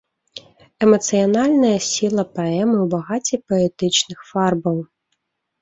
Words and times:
Эмацыянальная 0.85 1.75
сіла 1.89 2.23
паэмы 2.37 2.77
ў 2.79 2.87
багацці 2.95 3.41
паэтычных 3.53 4.19
фарбаў. 4.31 4.77